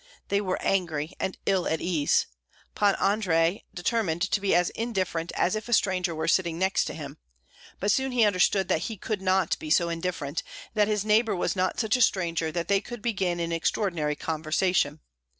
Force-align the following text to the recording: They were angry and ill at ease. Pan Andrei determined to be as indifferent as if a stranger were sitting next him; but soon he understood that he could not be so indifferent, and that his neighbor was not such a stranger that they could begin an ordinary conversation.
They 0.29 0.41
were 0.41 0.59
angry 0.63 1.13
and 1.19 1.37
ill 1.45 1.67
at 1.67 1.79
ease. 1.79 2.25
Pan 2.73 2.95
Andrei 2.95 3.65
determined 3.71 4.23
to 4.31 4.41
be 4.41 4.55
as 4.55 4.71
indifferent 4.71 5.31
as 5.35 5.55
if 5.55 5.69
a 5.69 5.73
stranger 5.73 6.15
were 6.15 6.27
sitting 6.27 6.57
next 6.57 6.87
him; 6.87 7.19
but 7.79 7.91
soon 7.91 8.11
he 8.11 8.25
understood 8.25 8.67
that 8.69 8.85
he 8.89 8.97
could 8.97 9.21
not 9.21 9.59
be 9.59 9.69
so 9.69 9.89
indifferent, 9.89 10.39
and 10.41 10.73
that 10.81 10.87
his 10.87 11.05
neighbor 11.05 11.35
was 11.35 11.55
not 11.55 11.79
such 11.79 11.97
a 11.97 12.01
stranger 12.01 12.51
that 12.51 12.67
they 12.67 12.81
could 12.81 13.03
begin 13.03 13.39
an 13.39 13.55
ordinary 13.77 14.15
conversation. 14.15 15.01